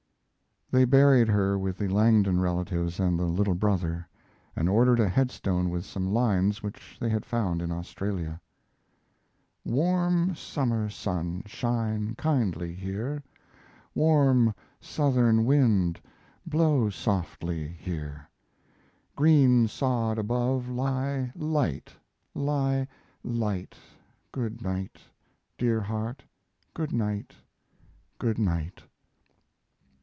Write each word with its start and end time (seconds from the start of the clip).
They 0.73 0.85
buried 0.85 1.27
her 1.27 1.59
with 1.59 1.77
the 1.77 1.89
Langdon 1.89 2.39
relatives 2.39 2.97
and 2.97 3.19
the 3.19 3.25
little 3.25 3.55
brother, 3.55 4.07
and 4.55 4.69
ordered 4.69 5.01
a 5.01 5.09
headstone 5.09 5.69
with 5.69 5.83
some 5.83 6.13
lines 6.13 6.63
which 6.63 6.95
they 6.97 7.09
had 7.09 7.25
found 7.25 7.61
in 7.61 7.73
Australia: 7.73 8.39
Warm 9.65 10.33
summer 10.33 10.87
sun 10.89 11.43
shine 11.45 12.15
kindly 12.15 12.73
here; 12.73 13.21
Warm 13.93 14.53
southern 14.79 15.43
wind 15.43 15.99
blow 16.45 16.89
softly 16.89 17.67
here; 17.67 18.29
Green 19.17 19.67
sod 19.67 20.17
above 20.17 20.69
lie 20.69 21.33
light, 21.35 21.93
lie 22.33 22.87
light 23.25 23.75
Good 24.31 24.61
night, 24.61 25.01
dear 25.57 25.81
heart, 25.81 26.23
good 26.73 26.93
night, 26.93 27.35
good 28.17 28.39
night. 28.39 28.83